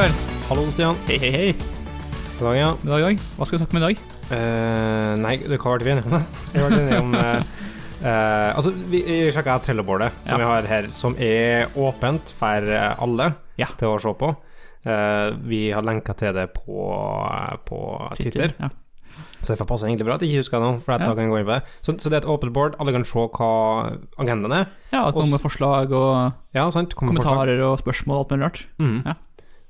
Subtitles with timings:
[0.00, 0.20] Rikard.
[0.48, 0.96] Hallo, Stian.
[1.04, 1.48] Hei, hei, hei.
[2.38, 2.68] God dag, ja.
[2.80, 3.18] God dag, dag.
[3.36, 3.98] Hva skal vi snakke om i dag?
[4.30, 6.24] Uh, nei, det hva ble vi enige om?
[6.54, 7.42] Vi ble enige om uh,
[8.00, 10.40] eh, Altså, vi sjekka trellebordet som Ja.
[10.40, 13.28] vi har her, som er åpent for eh, alle
[13.60, 13.68] Ja.
[13.76, 14.32] til å se på.
[14.88, 16.88] Eh, vi har lenka til det på,
[17.68, 17.80] på
[18.16, 18.70] Twitter, Ja.
[19.42, 20.80] så det passer egentlig bra at jeg ikke husker noe.
[20.80, 21.12] For at Ja.
[21.12, 21.62] kan gå inn på det.
[21.84, 23.52] Så, så det er et åpent board, alle kan se hva
[24.16, 24.70] agendaen er.
[24.94, 26.96] ja, at noen med forslag og Ja, sant?
[26.96, 27.36] Kommer forslag.
[27.36, 28.64] kommentarer og spørsmål og alt mulig rart.
[28.80, 29.02] Mm.
[29.04, 29.14] Ja.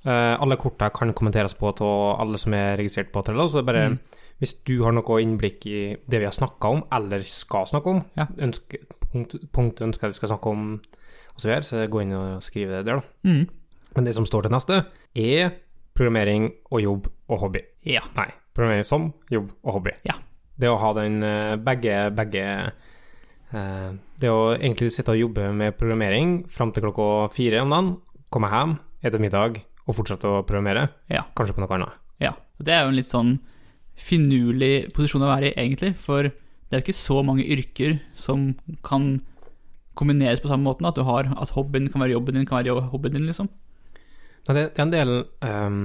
[0.04, 3.44] Eh, alle korta kan kommenteres på av alle som er registrert på Trello.
[3.48, 3.98] Så det er bare Mm.
[4.40, 8.04] hvis du har noe innblikk i det vi har snakka om, eller skal snakke om,
[8.16, 8.26] Ja.
[8.38, 8.78] ønske,
[9.12, 10.80] punkt, punkt ønsker vi skal snakke om,
[11.34, 11.48] og så
[11.90, 13.02] gå inn og skrive det der, da.
[13.24, 13.48] Mm.
[13.96, 14.86] Men det som står til neste,
[15.16, 15.52] er
[15.94, 17.60] programmering og jobb og hobby.
[17.84, 18.00] Ja.
[18.16, 19.90] Nei, programmering som jobb og hobby.
[20.06, 20.14] Ja.
[20.58, 22.72] Det å ha den eh, begge, begge
[23.52, 27.96] eh, Det å egentlig sitte og jobbe med programmering fram til klokka fire om dagen,
[28.30, 31.24] komme hjem, spise middag og fortsette å programmere, Ja.
[31.36, 31.98] kanskje på noe annet.
[32.20, 32.36] ja.
[32.60, 33.38] Det er jo en litt sånn
[33.96, 35.94] finurlig posisjon å være i, egentlig.
[35.96, 38.54] For det er jo ikke så mange yrker som
[38.86, 39.22] kan
[39.98, 40.88] kombineres på samme måten.
[40.88, 43.48] At du har at hobbyen kan være jobben din, kan være hobbyen din, liksom.
[44.48, 45.10] Nei, det, er en del
[45.44, 45.80] um,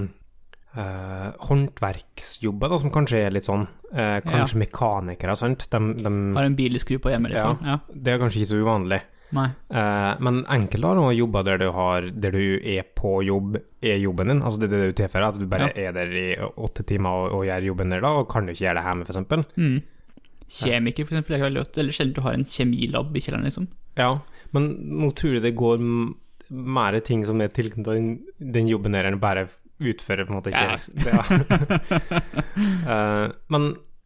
[0.76, 3.66] uh, håndverksjobber da, som kanskje er litt sånn.
[3.92, 5.68] Uh, kanskje mekanikere, sant.
[5.72, 7.60] De, de, Har en bil de skrur på hjemme, liksom.
[7.66, 7.80] Ja.
[7.92, 9.02] det er kanskje ikke så uvanlig.
[9.34, 9.48] Nei.
[9.74, 13.98] Eh, men enkelte har noen jobber der du, har, der du er på jobb, er
[13.98, 14.44] jobben din.
[14.46, 17.46] Altså det det du tilfører, at du bare er der i åtte timer og, og
[17.50, 19.58] gjør jobben der da, og kan du ikke gjøre det hjemme, f.eks.
[19.58, 19.76] Mm.
[20.56, 21.82] Kjemiker, eksempel, er veldig godt.
[21.82, 23.68] Eller sjelden du har en kjemilab i kjelleren, liksom.
[23.98, 24.12] Ja,
[24.54, 24.70] men
[25.02, 25.82] nå tror jeg det går
[26.54, 29.48] mer ting som er tilknyttet den, den jobben der, enn bare
[29.82, 30.78] utføre på en måte Ja.
[30.78, 30.94] kjemisk.
[31.04, 31.24] Ja.
[32.86, 33.64] Eh, men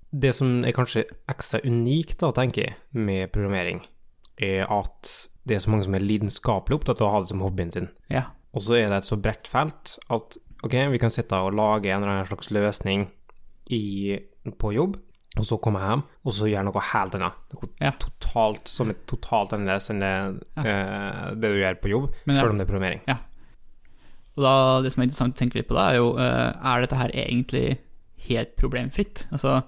[0.09, 3.81] det som er kanskje ekstra unikt, da, tenker jeg, med programmering,
[4.40, 5.14] er at
[5.50, 7.90] det er så mange som er lidenskapelig opptatt av å ha det som hobbyen sin.
[8.14, 8.28] Ja.
[8.56, 11.91] Og så er det et så bredt felt at ok, vi kan sitte og lage
[11.91, 13.08] en eller annen slags løsning
[13.72, 14.18] i,
[14.59, 14.97] på jobb,
[15.38, 17.36] og så komme hjem, og så gjøre noe helt annet.
[17.53, 17.91] Noe Ja.
[18.02, 20.13] totalt, som er totalt annerledes enn det,
[20.66, 23.03] eh, det du gjør på jobb, Men selv om det er programmering.
[24.40, 26.81] Og da, det som er interessant å tenke litt på da, er jo eh, Er
[26.81, 27.80] dette her egentlig
[28.30, 29.25] helt problemfritt?
[29.31, 29.63] Altså,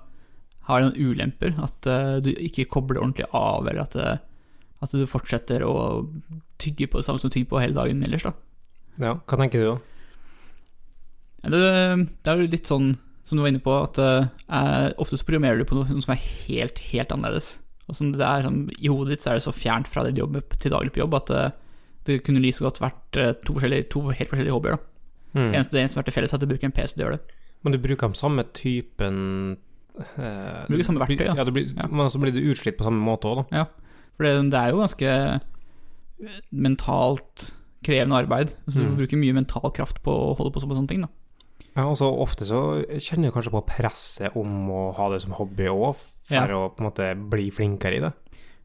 [0.68, 1.56] har det noen ulemper?
[1.62, 4.18] At uh, du ikke kobler ordentlig av, eller at, eh,
[4.82, 5.74] at du fortsetter å
[6.62, 8.34] tygge på det samme som du tygger på hele dagen ellers, da?
[9.02, 9.78] Ja, hva tenker du da?
[11.42, 11.62] Det,
[12.22, 12.94] det er jo litt sånn
[13.26, 16.14] som du var inne på, at eh, ofte så programmerer du på noe, noe som
[16.16, 17.56] er helt, helt annerledes.
[17.88, 20.16] Og som det er sånn, I hodet ditt så er det så fjernt fra det
[20.16, 21.52] du jobber til daglig på jobb at eh,
[22.08, 23.58] det kunne like så godt vært eh, to,
[23.92, 24.78] to helt forskjellige hobbyer.
[24.78, 24.88] da.
[25.32, 25.52] Mm.
[25.54, 27.08] Eneste det eneste som vært til felles, er at du bruker en PC til å
[27.08, 27.38] gjøre det.
[27.62, 29.20] Men du bruker den samme typen
[30.02, 31.38] eh, Bruker samme verktøy, ja.
[31.38, 31.88] ja du blir, Ja.
[31.92, 33.66] Men så blir du utslitt på samme måte òg, da.
[34.22, 35.16] For det, det er jo ganske
[36.54, 37.48] mentalt
[37.82, 38.52] krevende arbeid.
[38.68, 38.92] Altså, Mm.
[38.92, 41.02] Du bruker mye mental kraft på å holde på med sånne ting.
[41.02, 41.08] da.
[41.76, 45.32] Ja, og så ofte så kjenner du kanskje på presset om å ha det som
[45.32, 46.46] hobby òg, for Ja.
[46.46, 48.14] å på en måte bli flinkere i det.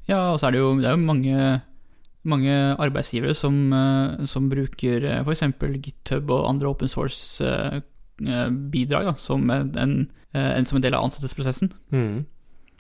[0.09, 1.63] Ja, og så er det jo, det er jo mange,
[2.25, 5.41] mange arbeidsgivere som, eh, som bruker f.eks.
[5.81, 11.71] GitHub og andre open source-bidrag som, en, en, som en del av ansettelsesprosessen.
[11.93, 12.27] Mm.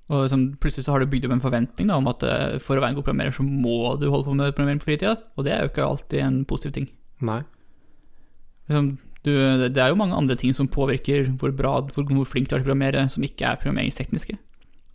[0.06, 2.78] Og liksom, plutselig så har du bygd opp en forventning da, om at eh, for
[2.78, 5.16] å være en god programmerer, så må du holde på med programmering på fritida.
[5.34, 6.86] Og det er jo ikke alltid en positiv ting.
[7.26, 7.40] Nei.
[8.68, 8.92] Liksom,
[9.26, 9.32] du,
[9.74, 12.60] det er jo mange andre ting som påvirker hvor bra, hvor, hvor flink du er
[12.60, 14.38] til å programmere, som ikke er programmeringstekniske.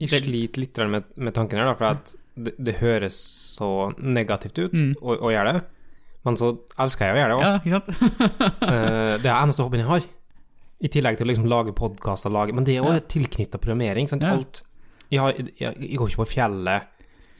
[0.01, 3.17] Jeg sliter litt med, med tanken her, da, for at det, det høres
[3.59, 4.93] så negativt ut Mm.
[5.03, 5.61] å, å gjøre det.
[6.25, 7.67] Men så elsker jeg å gjøre det òg.
[7.67, 7.91] Ja, sant?
[9.25, 10.07] det er eneste hobbyen jeg har.
[10.81, 12.95] I tillegg til å liksom lage podkaster, lage Men det er Ja.
[12.95, 14.07] òg tilknytta programmering.
[14.09, 14.23] Sant?
[14.25, 14.33] Ja.
[14.39, 14.63] Alt
[15.11, 16.89] jeg, har, jeg, jeg går ikke på fjellet.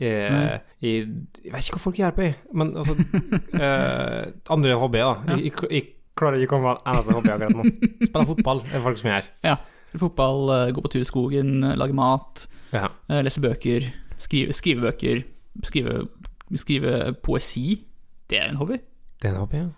[0.02, 1.02] Jeg, jeg,
[1.46, 2.38] jeg vet ikke hva folk gjør på, jeg.
[2.58, 2.96] Men altså
[3.66, 5.36] eh, Andre hobbyer, da.
[5.36, 5.42] Ja.
[5.46, 7.92] Jeg, jeg, klarer ikke å komme på en eneste hobby akkurat nå.
[8.04, 9.30] Spille fotball er folk som gjør.
[9.48, 9.56] Ja.
[10.02, 12.90] Fotball, eh, gå på tur i skogen, eh, lage mat, Ja.
[13.10, 13.88] eh, lese bøker,
[14.18, 15.24] skrive, skrive bøker,
[15.68, 16.08] skrive,
[16.56, 17.82] skrive poesi.
[18.30, 18.80] Det er en hobby.
[19.22, 19.70] Det er en hobby, ja.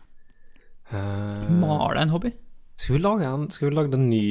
[0.93, 1.49] Uh...
[1.57, 2.33] Male er en hobby.
[2.75, 4.21] Skal, vi lage en, skal vi lage en ny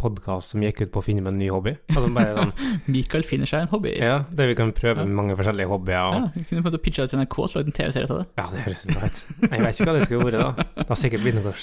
[0.00, 1.74] podkast som gikk ut på å finne meg en ny hobby?
[1.92, 2.52] Altså sånn
[2.94, 3.92] Michael finner seg en hobby.
[3.98, 5.08] Ja, Ja, der vi kan prøve Ja.
[5.20, 6.16] mange forskjellige hobbyer.
[6.16, 8.26] Og, Vi kunne prøvd å pitche det til NRK og lagd en TV-serie av det.
[8.40, 9.20] ja, det høres bra ut.
[9.52, 10.68] Jeg vet ikke hva det skulle vært, da.
[10.80, 11.54] Det har sikkert blitt noe,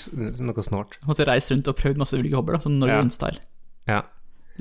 [0.52, 1.00] noe snålt.
[1.10, 3.34] Måtte reist rundt og prøvd masse ulike hobbyer, da, sånn Norge Ja.
[3.90, 4.02] Ja.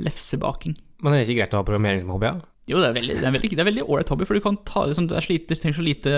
[0.00, 0.74] Lefsebaking.
[1.04, 2.30] Men det er ikke greit å ha programmering som hobby?
[2.32, 2.40] Ja?
[2.66, 4.56] Jo, det er veldig det er veldig, det er veldig ålreit hobby, for du kan
[4.64, 6.12] ta liksom, det er slite, du trenger så lite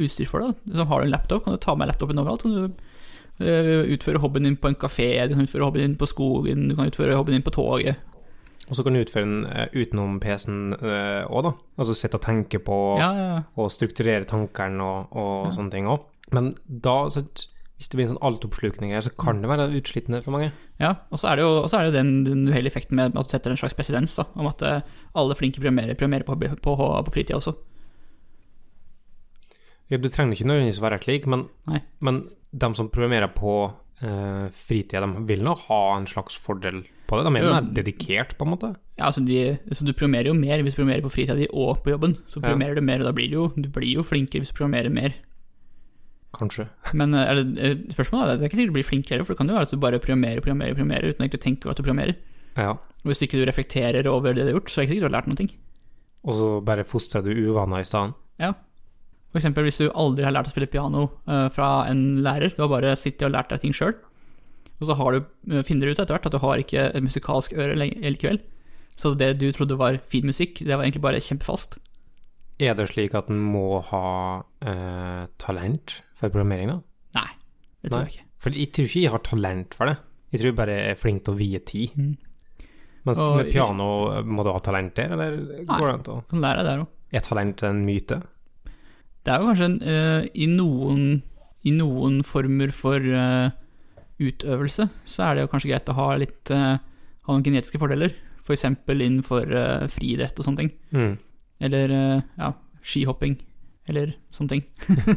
[0.00, 0.54] utstyr for det.
[0.70, 2.42] Liksom, har du en laptop, kan du ta med laptopen overalt.
[2.46, 2.86] Kan du
[3.40, 6.90] utføre hobbyen din på en kafé, du kan utføre hobbyen din på skogen, du kan
[6.90, 7.96] utføre hobbyen din på toget.
[8.70, 11.52] Og så kan du utføre den eh, utenom PC-en òg, da.
[11.80, 15.54] Altså sitte og tenke på Ja, ja, og strukturere tankene og, og Ja.
[15.56, 16.04] sånne ting òg.
[16.30, 17.24] Men da så,
[17.80, 20.52] hvis det blir en sånn altoppslukning her, så kan det være utslittende for mange.
[20.78, 23.26] Ja, og så er det jo, er det jo den, den uheldige effekten med at
[23.26, 24.80] du setter en slags presedens, om at eh,
[25.18, 27.56] alle flinke programmerer, programmerer på, på, på, på fritida også.
[29.90, 31.48] Ja, du trenger ikke nødvendigvis være slik, men,
[32.00, 32.20] men
[32.54, 33.54] de som programmerer på
[34.02, 37.24] eh, fritida, de vil nå ha en slags fordel på det.
[37.26, 38.70] De er jo mer dedikert, på en måte.
[39.00, 39.40] Ja, altså de,
[39.74, 42.14] så du programmerer jo mer hvis du programmerer på fritida di og på jobben.
[42.26, 42.46] Så Ja.
[42.46, 44.92] programmerer du mer, og da blir du jo, du blir jo flinkere hvis du programmerer
[44.94, 45.14] mer.
[46.38, 46.68] Kanskje.
[46.94, 49.38] Men er det, eh, spørsmålet er, det er ikke sikkert du blir flinkere, for det
[49.40, 51.80] kan jo være at du bare programmerer, programmerer, programmerer uten egentlig å tenke over at
[51.80, 52.14] du programmerer.
[52.56, 52.70] Ja.
[53.02, 55.02] Og hvis ikke du reflekterer over det du har gjort, så er det ikke sikkert
[55.02, 55.48] du har lært noe.
[56.20, 58.14] Og så bare fostrer du uvaner i stedet.
[58.38, 58.52] Ja.
[59.30, 62.64] For eksempel hvis du aldri har lært å spille piano eh, fra en lærer, du
[62.64, 63.94] har bare sittet og lært deg ting sjøl,
[64.80, 65.20] og så har du,
[65.52, 68.40] eh, finner du ut etter hvert at du har ikke et musikalsk øre likevel.
[68.98, 71.78] Så det du trodde var fin musikk, det var egentlig bare kjempefast.
[72.60, 74.06] Er det slik at en må ha
[74.60, 76.80] eh, talent for programmering, da?
[77.20, 77.30] Nei,
[77.80, 78.08] det tror Nei.
[78.08, 78.26] jeg ikke.
[78.40, 79.96] For jeg tror ikke jeg har talent for det.
[80.30, 81.94] Jeg tror jeg bare er flink til å vie tid.
[81.96, 82.12] Mm.
[83.08, 83.86] Mens Og- med piano,
[84.24, 86.86] må du ha talent der, eller går det an å lære det òg.
[87.12, 88.20] Er talent en myte?
[89.24, 91.20] Det er jo kanskje en, uh, i, noen,
[91.68, 93.52] i noen former for uh,
[94.20, 98.16] utøvelse, så er det jo kanskje greit å ha litt uh, ha noen genetiske fordeler.
[98.40, 98.64] F.eks.
[98.64, 100.72] innenfor uh, friidrett og sånne ting.
[100.96, 101.14] Mm.
[101.68, 103.36] Eller ja, skihopping.
[103.90, 104.64] Eller sånne ting.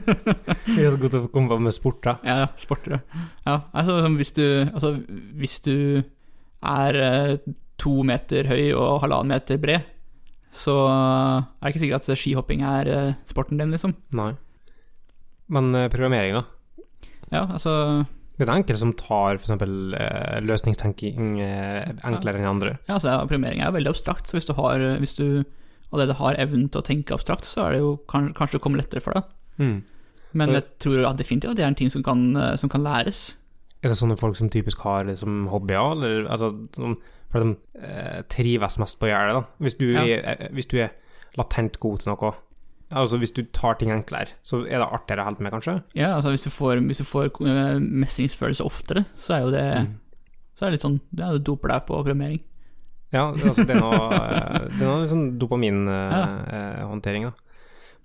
[0.75, 2.17] Vi er så gode til å komme på med sport, da.
[2.27, 2.99] Ja, ja, sportere.
[3.45, 4.97] Ja, altså hvis du, altså,
[5.39, 5.75] hvis du
[6.63, 6.99] er
[7.79, 9.92] to meter høy og halvannen meter bred,
[10.53, 13.95] så er det ikke sikkert at skihopping er eh, sporten din, liksom.
[14.15, 14.33] Nei.
[15.53, 16.43] Men eh, programmering, da?
[17.33, 18.05] Ja, altså
[18.37, 19.55] Det er enkelte som tar f.eks.
[19.57, 22.77] Uh, løsningstenking eh, enklere enn andre.
[22.87, 25.25] Ja, altså, programmering er jo veldig abstrakt, så hvis du, har, hvis du
[25.93, 28.81] allerede har evnen til å tenke abstrakt, så er det jo kanskje, kanskje det kommer
[28.81, 29.33] lettere for deg.
[29.61, 29.77] Mm.
[30.33, 32.85] Men jeg tror at definitivt at det er en ting som kan, eh, som kan
[32.85, 33.35] læres.
[33.83, 36.97] Er det sånne folk som typisk har det som hobbyer, eller altså som,
[37.33, 39.43] For de eh, trives mest på å gjøre det, da.
[39.65, 40.03] Hvis du, Ja.
[40.05, 40.91] er, eh, hvis du er
[41.35, 42.33] latent god til noe,
[42.93, 45.79] altså hvis du tar ting enklere, så er det artigere å holde med, kanskje?
[45.97, 49.65] Ja, altså hvis du får, hvis du får eh, mestringsfølelse oftere, så er jo det,
[49.81, 49.95] Mm.
[50.55, 52.39] så er det litt sånn Ja, du doper deg på programmering.
[53.11, 57.33] Ja, det- altså det er noe, eh, det er noe liksom dopaminhåndtering, da.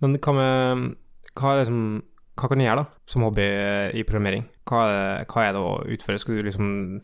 [0.01, 0.97] Men hva med
[1.39, 2.03] hva, er liksom,
[2.39, 3.45] hva kan du gjøre, da, som hobby
[3.95, 4.45] i programmering?
[4.67, 6.19] Hva er, det- hva er det å utføre?
[6.21, 7.03] Skal du liksom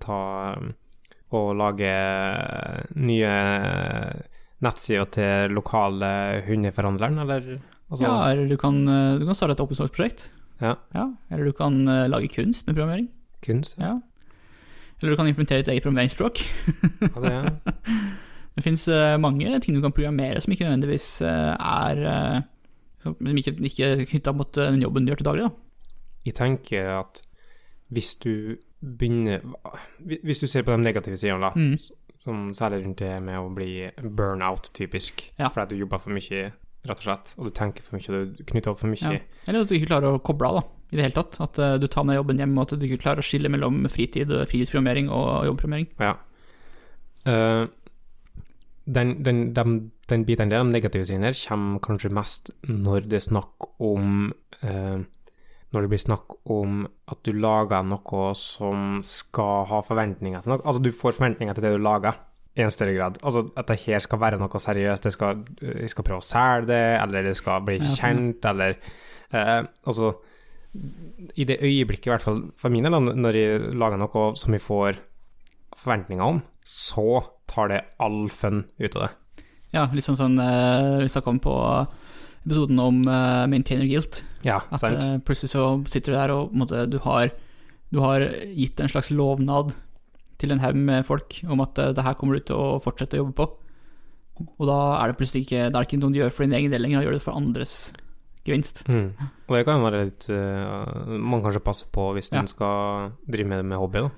[0.00, 0.56] ta
[1.34, 1.90] og lage
[2.94, 3.30] nye
[4.62, 7.48] nettsider til lokale hundeforhandleren, eller?
[7.90, 10.28] Altså, ja, eller du kan, eh, du kan starte et open source-prosjekt.
[10.62, 10.74] Ja.
[11.30, 13.08] Eller du kan eh, lage kunst med programmering.
[13.44, 13.76] kunst?
[13.78, 13.98] Ja.
[15.00, 16.40] Eller du kan implementere et eget programmeringsspråk.
[17.22, 17.42] Ja.
[18.56, 18.88] Det fins
[19.20, 22.42] mange ting du kan programmere som ikke nødvendigvis eh, er eh,
[23.02, 25.44] Som ikke, ikke er knytta mot eh, den jobben du gjør til daglig.
[25.44, 25.92] da.
[26.26, 27.20] Jeg tenker at
[27.92, 29.40] hvis du begynner
[30.02, 31.76] Hvis du ser på de negative sidene, da, Mm.
[32.18, 35.48] som særlig rundt det med å bli burnout, typisk, Ja.
[35.48, 36.52] fordi du jobber for mye,
[36.86, 39.12] rett og slett, og du tenker for mye, og du knytter opp for mye.
[39.12, 39.18] Ja.
[39.48, 40.62] Eller at du ikke klarer å koble av, da,
[40.92, 41.40] i det hele tatt.
[41.40, 43.84] At uh, du tar med jobben hjem, og at du ikke klarer å skille mellom
[43.88, 45.88] fritid, fritidsprogrammering og jobbprogrammering.
[45.98, 46.14] Ja.
[47.26, 47.66] Uh,
[48.86, 53.18] den, den, den, den biten der, de negative sidene her, kommer kanskje mest når det
[53.18, 54.32] er snakk om
[54.62, 55.00] eh,
[55.74, 60.62] Når det blir snakk om at du lager noe som skal ha forventninger til noe.
[60.62, 62.20] Altså, du får forventninger til det du lager,
[62.56, 63.18] i en større grad.
[63.20, 65.04] Altså, at det her skal være noe seriøst.
[65.04, 68.78] Det skal, jeg skal prøve å selge det, eller det skal bli kjent, eller
[69.34, 70.14] eh, Altså
[71.36, 74.64] i det øyeblikket, i hvert fall for min del, når jeg lager noe som jeg
[74.64, 74.98] får
[75.76, 79.44] forventninger om, så tar det all fun ut av det.
[79.76, 81.54] Ja, litt sånn sånn eh, vi snakka om på
[82.46, 84.22] episoden om uh, maintainer guilt.
[84.46, 87.32] Ja, At eh, plutselig så sitter du der og måte, du, har,
[87.90, 88.22] du har
[88.54, 89.74] gitt en slags lovnad
[90.38, 93.18] til en haug med folk om at uh, det her kommer du til å fortsette
[93.18, 93.48] å jobbe på.
[94.46, 96.70] Og da er det plutselig ikke, det er ikke noe du gjør for din egen
[96.70, 97.74] del lenger, da gjør du det for andres
[98.46, 98.84] gevinst.
[98.86, 99.08] Mm.
[99.48, 102.44] Og det kan være litt uh, Man kanskje passer på hvis Ja.
[102.44, 104.12] en skal drive med det med hobby, da.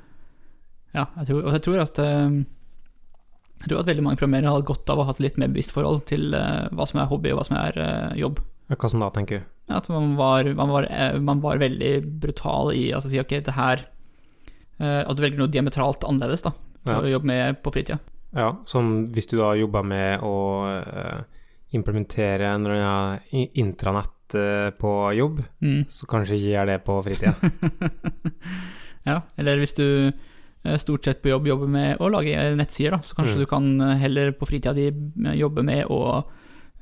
[0.99, 2.37] Ja, jeg tror, og jeg tror at eh,
[3.59, 5.73] jeg tror at veldig mange programmerere hadde godt av å ha et litt mer bevisst
[5.75, 8.39] forhold til eh, hva som er hobby og hva som er eh, jobb.
[8.71, 9.47] Hva som da, tenker du?
[9.71, 13.35] Ja, At man var, man, var, eh, man var veldig brutal i altså, si ok,
[13.45, 13.87] det her
[14.79, 16.53] At du velger noe diametralt annerledes da,
[16.87, 17.01] til Ja.
[17.03, 17.97] å jobbe med på fritida.
[18.37, 20.35] Ja, som hvis du da jobber med å
[21.75, 24.37] implementere en eller annen intranett
[24.79, 25.87] på jobb, Mm.
[25.91, 27.35] så kanskje ikke gjør det på fritida.
[29.09, 30.13] Ja, eller hvis du
[30.79, 33.41] stort sett på jobb jobber med å lage nettsider, da, så kanskje Mm.
[33.41, 36.25] du kan eh, heller på fritida di eh, jobbe med å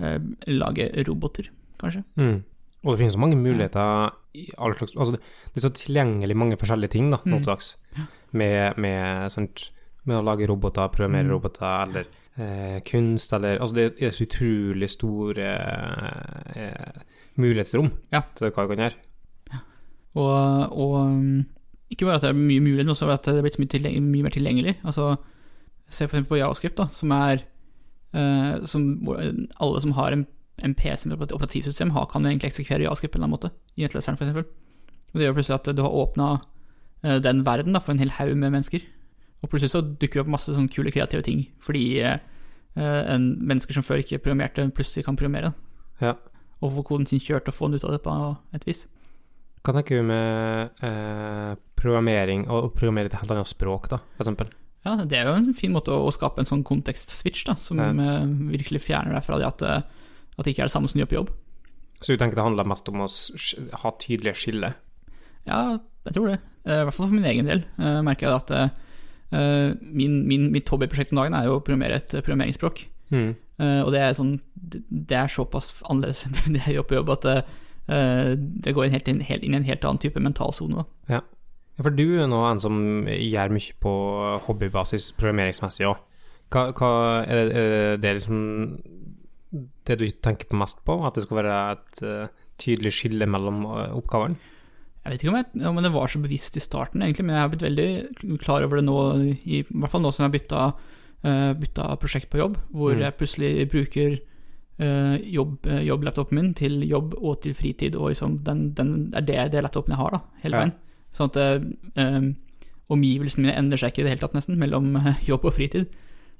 [0.00, 0.18] eh,
[0.48, 2.04] lage roboter, kanskje.
[2.16, 2.42] Mm.
[2.84, 5.20] Og det finnes så mange muligheter i all slags Altså, det,
[5.54, 7.42] det er så tilgjengelig mange forskjellige ting, da, nå Mm.
[7.42, 7.74] til dags.
[8.32, 9.70] Med, med, sånt,
[10.04, 11.32] med å lage roboter, programmere Mm.
[11.32, 12.04] roboter, eller
[12.38, 15.48] eh, kunst, eller Altså, det er så utrolig store
[16.56, 17.02] eh,
[17.36, 18.22] mulighetsrom Ja.
[18.34, 19.60] til hva vi kan gjøre.
[20.16, 21.46] Og, og um,
[21.90, 24.26] ikke bare at det er mye mulig, men også at det er blitt mye, mye
[24.26, 24.76] mer tilgjengelig.
[24.84, 25.14] Altså,
[25.88, 27.44] se eksempel på Javascript, da, som er
[28.16, 28.88] uh, som,
[29.62, 30.26] Alle som har en,
[30.64, 33.38] en PC med et operativsystem, har, kan jo egentlig eksekvere Javascript på en eller annen
[33.38, 34.34] måte, i nettleseren f.eks.
[35.12, 36.28] Og det gjør plutselig at du har åpna
[37.22, 38.82] den verden da, for en hel haug med mennesker.
[39.44, 42.18] Og plutselig så dukker det opp masse sånn kule kreative ting, fordi uh,
[42.74, 45.52] en, mennesker som før ikke programmerte, plutselig kan programmere.
[46.02, 46.16] Ja.
[46.64, 48.16] Og få koden sin kjørt og få den ut av det på
[48.56, 48.86] et vis.
[49.66, 54.50] Kan jeg du med eh, programmering, og programmere et helt annet språk, da, eksempel?
[54.86, 57.88] Ja, det er jo en fin måte å, skape en sånn kontekst-switch, da, som Ja.
[57.90, 59.82] eh, virkelig fjerner deg fra det at, eh,
[60.38, 61.30] at det ikke er det samme som du gjør på jobb.
[62.00, 63.08] Så du tenker det handler mest om å
[63.82, 64.74] ha tydelige skiller?
[65.46, 66.40] Ja, jeg tror det.
[66.66, 68.72] Eh, I hvert fall for min egen del jeg merker jeg at
[69.82, 72.84] min, min, mitt hobbyprosjekt om dagen er jo å programmere et programmeringsspråk.
[73.10, 73.32] Mm.
[73.86, 77.10] Og det er sånn Det det er såpass annerledes enn det jeg gjør på jobb,
[77.16, 80.82] at eh, det går helt inn, helt, inn i en helt annen type mentalsone.
[80.82, 80.84] da.
[81.16, 81.20] Ja,
[81.82, 82.76] for du er nå en som
[83.10, 83.94] gjør mye på
[84.46, 86.02] hobbybasis programmeringsmessig òg.
[86.54, 86.90] Hva, hva
[87.26, 88.40] er, det, er det liksom
[89.86, 90.98] det du tenker på mest på?
[91.06, 92.28] At det skal være et eh,
[92.62, 94.38] tydelig skille mellom eh, oppgavene?
[95.06, 97.44] Jeg vet ikke om, jeg, om det var så bevisst i starten, egentlig, men jeg
[97.44, 98.96] har blitt veldig klar over det nå,
[99.38, 100.62] i, i hvert fall nå som jeg har bytta,
[101.22, 103.04] uh, bytta prosjekt på jobb, hvor Mm.
[103.04, 104.16] jeg plutselig bruker
[104.82, 109.22] uh, jobb, eh, jobblaptopen min til jobb og til fritid, og liksom den, den er
[109.22, 110.72] det, det laptopen jeg har, da, hele Ja.
[111.16, 111.66] Sånn at eh,
[112.02, 112.28] eh,
[112.92, 115.88] omgivelsene mine endrer seg ikke i det hele tatt, nesten, mellom eh, jobb og fritid.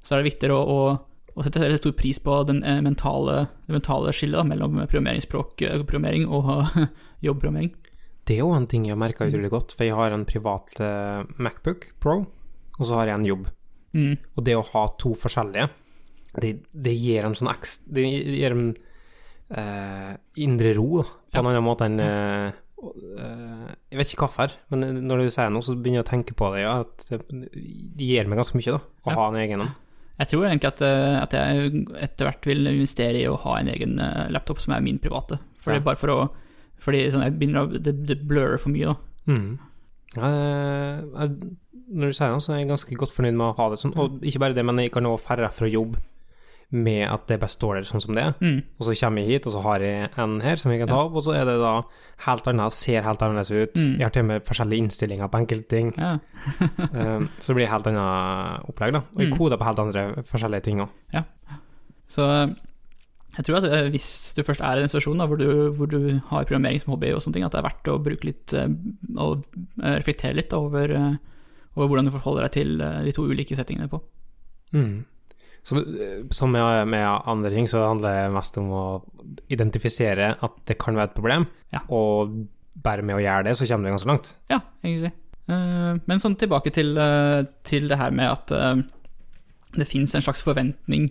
[0.04, 3.78] Så er det viktigere å, å, å sette stor pris på den eh, mentale, det
[3.78, 6.52] mentale skillet da, mellom programmeringsspråk, eh, programmering og
[7.26, 7.73] jobbprogrammering.
[8.26, 10.73] Det er jo en ting jeg har merka utrolig godt, for jeg har en privat
[11.38, 12.25] Macbook Pro,
[12.75, 13.45] og så har jeg en jobb.
[13.95, 14.16] Mm.
[14.35, 15.68] Og det å ha to forskjellige,
[16.42, 18.64] det, det gir en sånn ekstra Det gir dem
[19.49, 20.11] eh,
[20.42, 25.23] indre ro, da, på en annen måte enn eh, Jeg vet ikke hvorfor, men når
[25.25, 27.21] du sier noe, så begynner jeg å tenke på det, ja, at det,
[27.97, 29.14] gir meg ganske mye, da, å Ja.
[29.16, 29.75] ha en egen en.
[30.18, 33.68] Jeg tror egentlig at, eh, at jeg etter hvert vil investere i å ha en
[33.68, 35.38] egen eh, laptop som er min private.
[35.61, 35.85] Fordi Ja.
[35.85, 36.30] Bare for å
[36.78, 38.97] Fordi sånn, jeg begynner å, det, det blører for mye, da.
[39.33, 39.59] Mm.
[40.18, 41.56] Eh, jeg-
[41.88, 43.97] når du sier det, så er jeg ganske godt fornøyd med å ha det sånn.
[43.97, 45.97] Og ikke bare det, men jeg kan også færre fra jobb
[46.75, 48.32] med at det bare står der sånn som det er.
[48.42, 48.56] Mm.
[48.80, 50.99] Og så kommer jeg hit, og så har jeg en her som jeg kan ta
[51.04, 51.75] opp, og så er det da
[52.26, 53.78] helt annet, ser helt annerledes ut.
[53.78, 53.92] Mm.
[54.00, 55.92] Jeg har til og med forskjellige innstillinger på enkelte ting.
[55.96, 56.16] Ja.
[56.90, 59.04] Um, så det blir helt annet opplegg, da.
[59.14, 59.37] Og jeg Mm.
[59.38, 61.23] koder på helt andre forskjellige ting òg.
[62.11, 62.50] Så eh,
[63.37, 65.88] jeg tror at eh, hvis du først er i en situasjon da, hvor, du, hvor
[65.90, 68.54] du har programmering som hobby, og sånne ting, at det er verdt å bruke litt
[68.54, 68.68] eh,
[69.18, 69.42] og
[69.82, 71.16] eh, reflektere litt da, over, eh,
[71.76, 74.00] over hvordan du forholder deg til eh, de to ulike settingene på.
[74.75, 75.04] Mm.
[75.66, 78.82] Så eh, som med, med andre ting, så handler det mest om å
[79.50, 81.80] identifisere at det kan være et problem, Ja.
[81.90, 82.37] og
[82.76, 84.28] bare med å gjøre det, så kommer du ganske langt.
[84.52, 85.11] Ja, egentlig.
[85.49, 88.54] Eh, Men sånn tilbake til, eh, til det her med at
[89.76, 91.11] det fins en slags forventning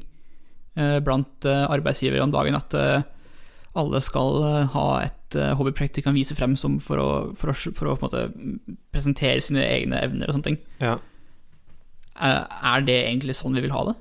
[0.75, 2.73] blant arbeidsgivere om dagen at
[3.75, 4.41] alle skal
[4.73, 7.07] ha et hobbyprosjekt de kan vise frem som for å,
[7.39, 8.25] for å, for å
[8.91, 10.57] presentere sine egne evner og sånne ting.
[10.81, 10.97] Ja.
[12.19, 13.95] Er det egentlig sånn vi vil ha det?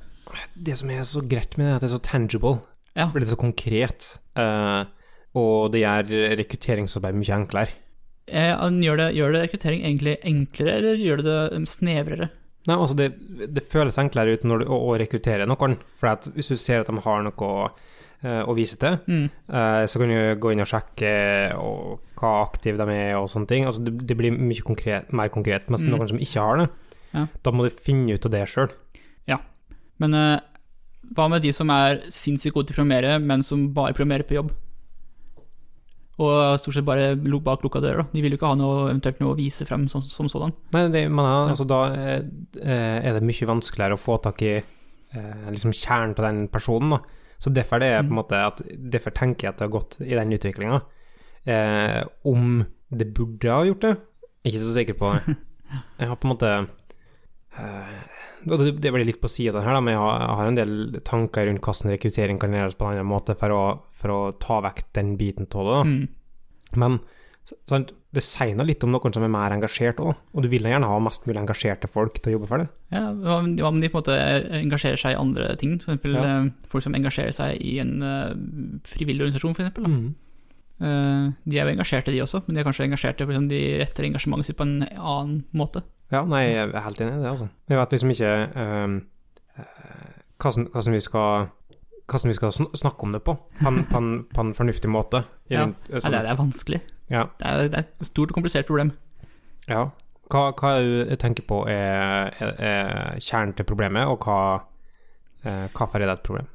[0.54, 2.54] Det som er så greit med det, er at det er så tangible.
[2.95, 3.07] Ja.
[3.11, 4.19] Det blir så konkret.
[4.38, 4.85] Uh,
[5.35, 7.73] og det gjør rekrutteringsarbeid mye enklere.
[8.26, 12.31] Eh, Gjør det, gjør det rekruttering egentlig enklere, eller gjør det det um, snevrere?
[12.64, 13.11] Nei, altså det,
[13.52, 15.75] det føles enklere ut når du, å, å rekruttere noen.
[16.00, 17.66] For at hvis du ser at de har noe å,
[18.25, 19.26] eh, å vise til, Mm.
[19.52, 21.12] eh, så kan du gå inn og sjekke
[21.61, 23.66] og, hva aktive de er og sånne ting.
[23.69, 25.69] Altså det, det blir mye konkret, mer konkret.
[25.69, 25.93] Mens Mm.
[25.99, 26.71] noen som ikke har det,
[27.12, 27.26] Ja.
[27.45, 28.71] da må du finne ut av det sjøl.
[30.02, 30.40] Men eh,
[31.14, 34.38] hva med de som er sinnssykt gode til å programmere, men som bare programmerer på
[34.38, 34.52] jobb?
[36.22, 38.06] Og stort sett bare bak lukka dører, da.
[38.14, 40.52] De vil jo ikke ha noe, eventuelt noe å vise frem som, som sådan.
[40.76, 41.48] Nei, det, Ja.
[41.50, 42.22] altså, da er,
[42.62, 46.94] er det mye vanskeligere å få tak i eh, liksom kjernen til den personen.
[46.94, 47.00] Da.
[47.42, 48.20] Så derfor, det er på en Mm.
[48.22, 48.62] måte at,
[48.94, 50.78] derfor tenker jeg at det har gått i den utviklinga.
[51.50, 52.62] Eh, om
[52.94, 53.96] det burde ha gjort det,
[54.46, 55.10] ikke så sikker på.
[55.98, 56.50] Jeg har på en måte
[57.58, 58.02] eh,
[58.44, 60.72] det, det blir litt på sida her, da, men jeg har, jeg har en del
[61.06, 63.64] tanker rundt hvordan rekruttering kan gjøres på en annen måte for å,
[63.96, 65.82] for å ta vekk den biten av det.
[65.90, 66.08] Mm.
[66.80, 66.98] Men
[67.68, 70.66] sant, det sier noe litt om noen som er mer engasjert òg, og du vil
[70.70, 72.68] gjerne ha mest mulig engasjerte folk til å jobbe for det.
[72.94, 74.18] Ja, om de på en måte
[74.60, 75.74] engasjerer seg i andre ting?
[75.80, 76.24] Eksempel Ja.
[76.44, 78.36] eh, folk som engasjerer seg i en eh,
[78.86, 79.88] frivillig organisasjon, eksempel.
[79.90, 80.14] Mm.
[80.84, 84.08] Eh, de er jo engasjerte, de også, men de er kanskje engasjerte liksom, De retter
[84.08, 85.84] engasjementet sitt på en annen måte.
[86.12, 87.49] Ja, nei, jeg er helt enig i det, altså.
[87.68, 88.32] Jeg vet liksom ikke
[88.84, 88.96] um,
[89.58, 89.64] eh,
[90.42, 90.52] hva
[90.84, 91.46] som vi skal
[92.04, 93.32] hvordan, vi skal snakke om det på,
[93.62, 95.23] på en, på en, på en fornuftig måte.
[95.49, 95.64] I Ja.
[95.64, 96.80] den- sånn- det, er- det er vanskelig.
[97.11, 97.23] ja.
[97.40, 98.92] Det er, det er et stort og komplisert problem.
[99.68, 99.87] ja.
[100.32, 104.62] Hva, hva du tenker på er, er, er kjernen til problemet, og hva,
[105.44, 106.46] eh, hvorfor er det et problem?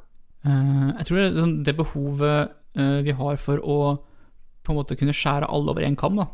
[0.45, 3.75] Uh, jeg tror det, sånn, det behovet uh, vi har for å
[4.65, 6.25] på en måte kunne skjære alle over én kam, da.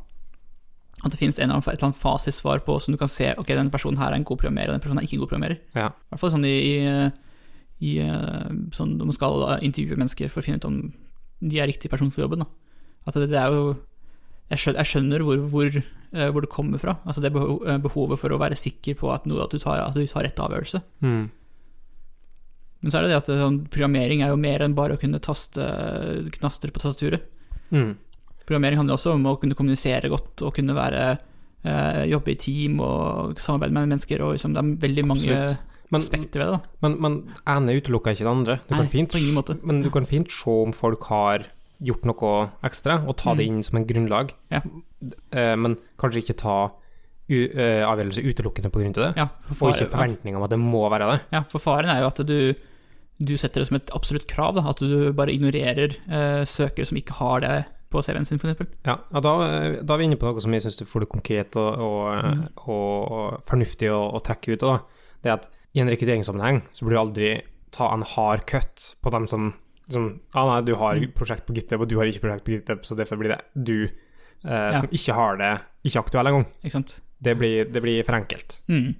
[1.03, 3.27] At det finnes en eller annen, et eller annet fasitsvar på som du kan se
[3.37, 5.31] ok, denne personen her er en god programmerer, og denne personen er ikke en god
[5.33, 5.59] programmerer.
[5.75, 5.89] Ja.
[5.91, 6.53] I hvert fall sånn i,
[7.83, 10.79] i, eh, sånn når man skal intervjue mennesker for å finne ut om
[11.45, 12.45] de er riktig person for jobben.
[12.45, 12.47] Da.
[13.05, 13.75] At det, det er jo
[14.45, 15.77] Jeg skjønner, jeg skjønner hvor, hvor,
[16.13, 16.99] eh, hvor det kommer fra.
[17.03, 19.97] Altså det eh, behovet for å være sikker på at, noe, at, du, tar, at
[19.97, 20.83] du tar rett avgjørelse.
[21.01, 21.23] Mm.
[22.85, 25.17] Men så er det det at sånn, programmering er jo mer enn bare å kunne
[25.17, 25.65] taste
[26.37, 27.25] knaster på tastaturet.
[27.73, 27.95] Mm.
[28.45, 31.05] Programmering handler også om å kunne kommunisere godt og kunne være
[31.65, 34.21] eh, jobbe i team og samarbeide med mennesker.
[34.25, 35.71] Og liksom, det er veldig mange Absolutt.
[35.93, 36.53] Men, aspekter ved det.
[36.57, 36.77] da.
[36.81, 37.15] men, men
[37.47, 38.55] ene utelukker ikke det andre.
[38.65, 39.17] Du Nei, kan fint.
[39.69, 41.45] Men du kan fint se om folk har
[41.85, 42.31] gjort noe
[42.65, 43.51] ekstra, og ta det Mm.
[43.57, 44.31] inn som en grunnlag.
[44.49, 44.61] Ja.
[45.35, 46.55] Eh, men kanskje ikke ta
[47.29, 49.11] eh, avgjørelse utelukkende til det.
[49.19, 51.19] Ja, for, Og ikke forventning om at det må være det.
[51.33, 52.53] ja, for faren er jo at du,
[53.21, 54.55] du setter det som et absolutt krav.
[54.55, 57.55] Da, at du bare ignorerer eh, søkere som ikke har det
[57.91, 58.59] på CV-en sin, f.eks.
[58.85, 59.33] Ja, ja da,
[59.81, 62.23] da er vi inne på noe som jeg syns du får det konkret og, og,
[62.25, 62.41] Mm.
[62.65, 64.63] og, og fornuftig å, trekke ut.
[64.65, 64.79] Da.
[65.23, 67.29] Det er at i en rekrutteringssammenheng så burde du aldri
[67.75, 69.53] ta en hard cut på dem som,
[69.91, 71.11] som ah, nei, du har Mm.
[71.17, 73.77] prosjekt på GitHub, og du har ikke prosjekt på GitHub, så derfor blir det du
[73.85, 74.79] eh, Ja.
[74.79, 75.53] som ikke har det,
[75.85, 76.45] ikke aktuell engang.
[76.63, 76.95] Ikke sant?
[77.21, 78.59] Det blir, det blir for enkelt.
[78.67, 78.95] mm.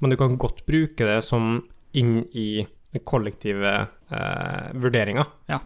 [0.00, 1.62] Men du kan godt bruke det som
[1.96, 5.24] inn i den kollektive eh, vurderinga.
[5.48, 5.60] Ja,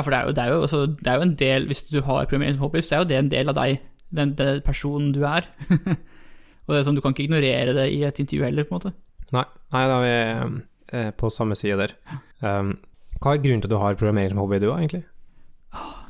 [0.00, 1.98] for det er, jo, det, er jo, også, det er jo en del Hvis du
[2.00, 3.82] har programmering som hobby, så er jo det en del av deg,
[4.16, 5.48] den, den personen du er.
[6.64, 8.80] og det er sånn, Du kan ikke ignorere det i et intervju heller, på en
[8.80, 8.94] måte.
[9.36, 10.62] Nei, nei da er vi
[11.00, 11.96] eh, på samme side der.
[12.44, 12.76] Um,
[13.22, 15.04] hva er grunnen til at du har programmering som hobby, du, egentlig?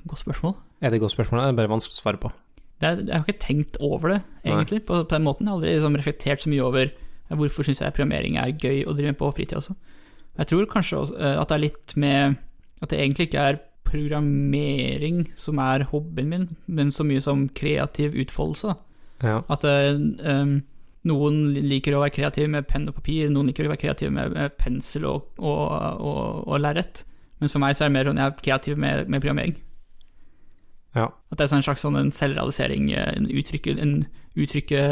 [0.08, 0.56] Godt spørsmål.
[0.82, 2.32] Er det et godt spørsmål, eller er det bare vanskelig å svare på?
[2.82, 5.46] Det er, jeg har ikke tenkt over det, egentlig, på, på den måten.
[5.46, 8.82] Jeg har aldri liksom, reflektert så mye over ja, hvorfor syns jeg programmering er gøy
[8.82, 9.76] å drive med på fritida også.
[10.40, 12.40] Jeg tror kanskje også, eh, at det er litt med
[12.82, 13.58] At det egentlig ikke er
[13.92, 18.74] programmering som er hobbyen min, men så mye som kreativ utfoldelse.
[19.22, 19.40] Ja.
[19.52, 20.62] At um,
[21.08, 24.34] noen liker å være kreativ med penn og papir, noen liker å være kreativ med,
[24.36, 25.62] med pensel og, og,
[25.98, 27.04] og, og lerret.
[27.42, 29.56] Mens for meg så er det mer sånn jeg er kreativ med, med programmering.
[30.94, 31.08] ja.
[31.10, 33.94] At det er sånn en slags sånn en selvrealisering, eh, en uttrykke, en
[34.38, 34.82] uttrykke,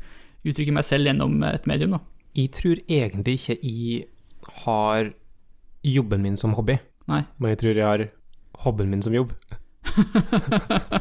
[0.48, 2.04] uttrykke meg selv gjennom et medium, da.
[2.38, 4.04] Jeg tror egentlig ikke jeg
[4.62, 5.10] har
[5.84, 6.78] jobben min som hobby,
[7.10, 7.24] Nei.
[7.36, 8.04] men jeg tror jeg har
[8.64, 9.32] hobbyen min som jobb.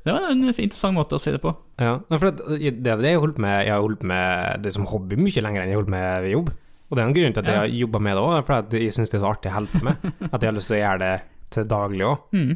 [0.00, 1.50] Det var en interessant måte å se det på.
[1.76, 3.56] Ja, for det, det er det jeg har holdt med.
[3.66, 6.48] Jeg har holdt med det som hobby mye lenger enn jeg har holdt med jobb.
[6.88, 8.94] Og det er en grunn til at jeg har jobba med det òg, for jeg
[8.96, 10.06] syns det er så artig å holde på med.
[10.32, 11.10] At jeg har lyst til å gjøre det
[11.54, 12.24] til daglig òg.
[12.34, 12.48] Mm.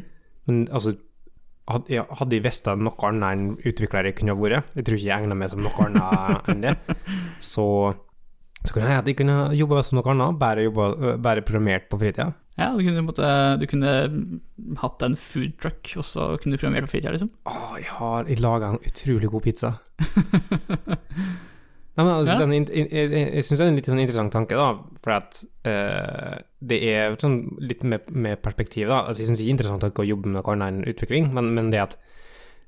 [0.49, 0.95] Men altså,
[1.69, 5.15] hadde jeg visst noe annet enn utvikler jeg kunne ha vært, jeg tror ikke jeg
[5.21, 6.73] egner meg som noe annet enn det,
[7.53, 7.67] så,
[8.65, 12.01] så kunne jeg jeg kunne jobba som noe annet, bare, jobba- øh, bare programmert på
[12.03, 12.33] fritida.
[12.55, 13.27] Ja, du kunne, måtte,
[13.59, 13.89] du kunne
[14.79, 17.27] hatt en food truck, og så kunne du programmert på fritida, liksom.
[17.51, 19.73] Å, jeg har Jeg laga en utrolig god pizza.
[21.95, 22.45] Nei, men altså, Ja.
[22.45, 24.65] den, jeg jeg, jeg syns det er en litt sånn interessant tanke, da,
[25.03, 25.37] for at
[25.67, 29.05] uh, det er sånn litt med, med perspektiv, da.
[29.07, 31.69] Altså, jeg syns det er interessant å jobbe med noe annet enn utvikling, men, men
[31.71, 31.95] det at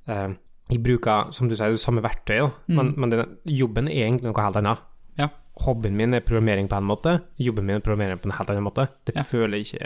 [0.08, 0.30] uh,
[0.72, 2.76] jeg bruker, som du sier, det samme verktøy, Mm.
[2.80, 4.80] men, men det, jobben er egentlig noe helt annet.
[5.20, 5.28] Ja.
[5.66, 8.64] Hobbyen min er programmering på en måte, jobben min er programmering på en helt annen
[8.68, 8.88] måte.
[9.06, 9.24] Det Ja.
[9.26, 9.82] føler ikke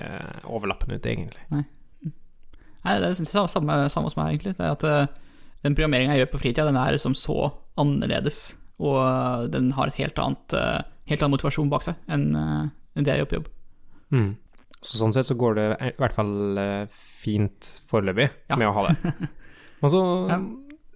[0.52, 1.44] overlappende ut, egentlig.
[1.52, 4.56] Nei, det er det samme, samme som meg, egentlig.
[4.58, 5.08] Det er at eh,
[5.64, 9.88] den programmeringa jeg gjør på fritida, den er liksom så annerledes, og eh, den har
[9.92, 10.82] et helt annet, eh,
[11.12, 12.70] helt annen motivasjon bak seg enn eh,
[13.02, 13.52] det jeg gjør på jobb.
[14.12, 14.32] Mm.
[14.82, 18.58] Så sånn sett så går det i hvert fall eh, fint foreløpig Ja.
[18.58, 19.14] med å ha det.
[19.82, 20.02] Men så,
[20.34, 20.40] Ja.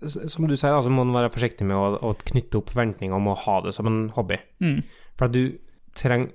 [0.03, 3.27] Som du sier, så må man være forsiktig med å, å knytte opp forventninger om
[3.31, 4.37] å ha det som en hobby.
[4.61, 4.81] Mm.
[5.15, 5.57] For at du
[5.95, 6.31] trenger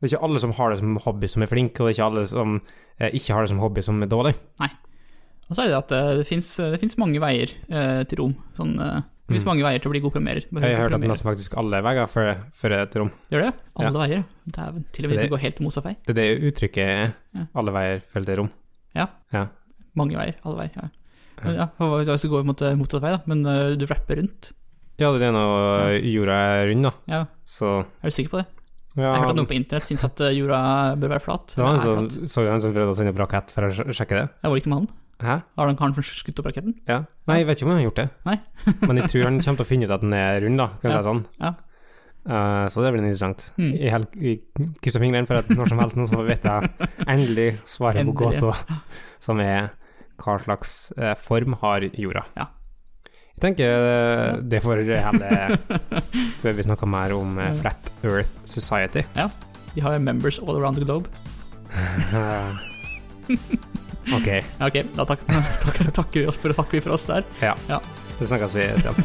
[0.00, 1.96] Det er ikke alle som har det som hobby som er flinke, og det er
[1.98, 2.54] ikke alle som
[2.98, 4.32] eh, ikke har det som hobby som er dårlig.
[4.62, 4.70] Nei.
[5.50, 8.36] Og så er det at eh, det fins, det finnes mange veier eh, til rom.
[8.56, 9.50] Sånn, eh, det fins Mm.
[9.52, 10.46] mange veier til å bli god programmerer.
[10.48, 13.10] Jeg har hørt at nesten faktisk alle veier fører til rom.
[13.30, 13.50] Gjør det?
[13.76, 13.92] Alle Ja.
[14.00, 14.24] veier?
[14.56, 14.84] Dæven.
[14.90, 15.92] Til og med hvis du går helt motsatt vei.
[16.06, 17.12] Det er det uttrykket.
[17.54, 18.50] Alle veier fører til rom.
[18.96, 19.06] Ja,
[19.94, 20.34] Mange veier.
[20.46, 20.72] Alle veier.
[20.80, 20.88] Ja.
[21.44, 21.66] Men, ja,
[22.10, 24.50] hvis du går mot eh, motsatt vei, da, men uh, du rapper rundt.
[25.00, 26.92] Ja, det er når jorda er rund, da.
[27.08, 28.46] Ja, Så er du sikker på det?
[28.98, 30.60] Ja, Jeg har hørt at noen på internett syns at eh, jorda
[31.00, 31.54] bør være flat.
[31.56, 32.30] en er som, flat.
[32.34, 34.26] så du han som prøvde å sende opp rakett for å sjekke det?
[34.42, 34.90] Jeg var ikke med han.
[35.20, 35.34] Hæ?
[35.60, 36.74] Har den karen skutt opp raketten?
[36.88, 37.02] Ja.
[37.28, 38.06] Nei, jeg vet ikke om han har gjort det.
[38.26, 38.36] Nei.
[38.88, 40.68] Men jeg tror han kommer til å finne ut at den er rund, da.
[40.82, 41.06] Kanskje Ja.
[41.06, 41.24] sånn.
[41.40, 41.52] Ja.
[42.20, 43.46] Uh, så det blir interessant.
[43.56, 43.70] Mm.
[43.80, 44.40] Jeg, hel- jeg
[44.84, 48.52] krysser fingrene for at når som helst noen som vet jeg endelig svaret på gåta,
[49.24, 49.70] som er
[50.20, 52.24] hva slags eh, form har jorda.
[52.36, 52.44] Ja.
[53.40, 55.56] Jeg tenker eh, det får heller
[56.40, 59.02] før vi snakker mer om eh, Flat Earth Society.
[59.16, 59.26] Ja.
[59.74, 61.06] De har members all around the globe.
[64.16, 64.28] ok,
[64.66, 65.24] ok, da takker,
[65.64, 67.22] takker, takker vi oss for, takker vi for oss der.
[67.40, 67.54] Ja,
[68.18, 68.96] det snakkes vi, Stian.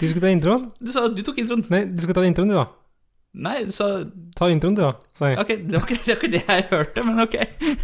[0.00, 0.66] Du skulle ta introen?
[0.80, 1.64] Du sa du tok introen.
[1.72, 2.66] Nei, du skal ta introen, du, da.
[3.40, 3.86] Nei, du sa
[4.34, 4.94] Ta introen, du, da.
[5.14, 5.38] sa jeg.
[5.38, 7.36] Ok, det var ikke det, var ikke det jeg hørte, men ok.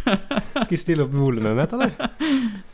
[0.65, 1.93] Skal vi stille opp volumet mitt, eller?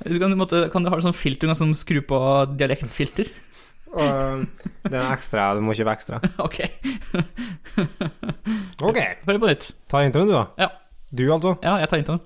[0.08, 2.20] Så kan, du måtte, kan du ha sånn filter, som skru på
[2.58, 3.30] dialektfilter?
[3.94, 4.48] Og
[4.90, 6.18] det er ekstra, du må kjøpe ekstra.
[6.48, 6.64] Ok,
[8.82, 9.70] Ok, prøv på nytt.
[9.92, 10.48] ta introen, du, da.
[10.66, 10.72] Ja.
[11.14, 11.58] Du, altså.
[11.62, 12.24] Ja, jeg tar introen.